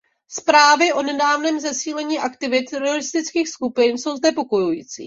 [0.27, 4.91] Zprávy o nedávném zesílení aktivit teroristických skupin jsou znepokojující.